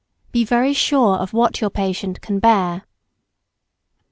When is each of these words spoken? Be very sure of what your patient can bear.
Be 0.31 0.43
very 0.43 0.73
sure 0.73 1.17
of 1.17 1.31
what 1.31 1.61
your 1.61 1.69
patient 1.69 2.21
can 2.21 2.39
bear. 2.39 2.85